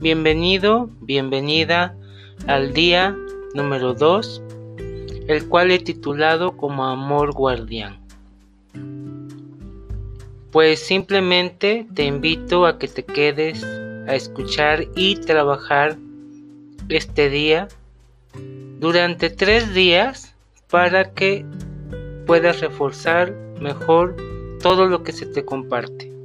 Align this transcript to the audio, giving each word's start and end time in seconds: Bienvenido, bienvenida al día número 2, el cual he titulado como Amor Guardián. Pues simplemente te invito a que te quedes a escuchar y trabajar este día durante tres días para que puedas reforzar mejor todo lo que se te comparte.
Bienvenido, 0.00 0.88
bienvenida 1.02 1.94
al 2.46 2.72
día 2.72 3.14
número 3.52 3.92
2, 3.92 4.42
el 5.28 5.46
cual 5.46 5.70
he 5.70 5.78
titulado 5.78 6.56
como 6.56 6.86
Amor 6.86 7.32
Guardián. 7.32 7.98
Pues 10.50 10.80
simplemente 10.80 11.86
te 11.94 12.06
invito 12.06 12.64
a 12.64 12.78
que 12.78 12.88
te 12.88 13.02
quedes 13.02 13.62
a 13.62 14.14
escuchar 14.14 14.86
y 14.96 15.16
trabajar 15.16 15.98
este 16.88 17.28
día 17.28 17.68
durante 18.78 19.28
tres 19.28 19.74
días 19.74 20.34
para 20.70 21.12
que 21.12 21.44
puedas 22.24 22.62
reforzar 22.62 23.34
mejor 23.60 24.16
todo 24.62 24.86
lo 24.86 25.02
que 25.02 25.12
se 25.12 25.26
te 25.26 25.44
comparte. 25.44 26.19